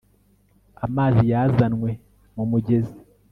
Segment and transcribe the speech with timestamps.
[0.85, 1.89] Amazi yazanywe
[2.35, 2.97] mu mugezi